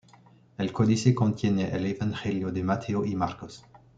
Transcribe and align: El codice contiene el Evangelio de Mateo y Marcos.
El 0.57 0.73
codice 0.73 1.13
contiene 1.13 1.69
el 1.75 1.85
Evangelio 1.85 2.51
de 2.51 2.63
Mateo 2.63 3.05
y 3.05 3.15
Marcos. 3.15 3.63